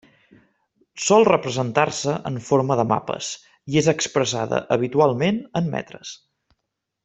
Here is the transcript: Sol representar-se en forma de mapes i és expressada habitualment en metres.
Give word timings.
Sol 1.07 1.25
representar-se 1.27 2.15
en 2.31 2.41
forma 2.47 2.77
de 2.81 2.87
mapes 2.93 3.29
i 3.75 3.79
és 3.83 3.91
expressada 3.95 4.65
habitualment 4.79 5.39
en 5.63 5.71
metres. 5.79 6.17